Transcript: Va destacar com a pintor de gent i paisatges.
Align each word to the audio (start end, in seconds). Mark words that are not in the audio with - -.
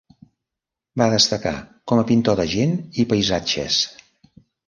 Va 1.01 1.07
destacar 1.13 1.51
com 1.91 2.01
a 2.03 2.07
pintor 2.13 2.39
de 2.41 2.47
gent 2.55 2.75
i 3.03 3.07
paisatges. 3.13 3.79